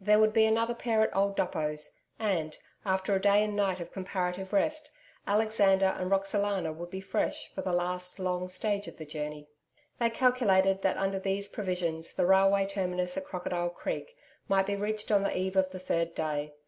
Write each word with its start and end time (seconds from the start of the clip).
There 0.00 0.20
would 0.20 0.32
be 0.32 0.44
another 0.44 0.72
pair 0.72 1.02
at 1.02 1.16
old 1.16 1.34
Duppo's, 1.34 1.90
and, 2.16 2.56
after 2.84 3.12
a 3.12 3.20
day 3.20 3.42
and 3.42 3.56
night 3.56 3.80
of 3.80 3.90
comparative 3.90 4.52
rest, 4.52 4.88
Alexander 5.26 5.86
and 5.98 6.12
Roxalana 6.12 6.72
would 6.72 6.90
be 6.90 7.00
fresh 7.00 7.48
for 7.48 7.60
the 7.60 7.72
last 7.72 8.20
long 8.20 8.46
stage 8.46 8.86
of 8.86 8.98
the 8.98 9.04
journey. 9.04 9.48
They 9.98 10.10
calculated 10.10 10.82
that 10.82 10.96
under 10.96 11.18
these 11.18 11.48
provisions 11.48 12.12
the 12.12 12.24
railway 12.24 12.66
terminus 12.66 13.16
at 13.16 13.24
Crocodile 13.24 13.70
Creek, 13.70 14.16
might 14.46 14.66
be 14.66 14.76
reached 14.76 15.10
on 15.10 15.24
the 15.24 15.36
eve 15.36 15.56
of 15.56 15.70
the 15.70 15.80
third 15.80 16.14
day. 16.14 16.52